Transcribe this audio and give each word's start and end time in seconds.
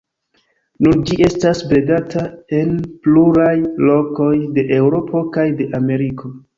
Nun 0.87 1.03
ĝi 1.09 1.17
estas 1.25 1.61
bredata 1.73 2.25
en 2.61 2.73
pluraj 3.05 3.55
lokoj 3.87 4.33
de 4.59 4.69
Eŭropo 4.83 5.27
kaj 5.41 5.49
de 5.63 5.75
Ameriko. 5.85 6.39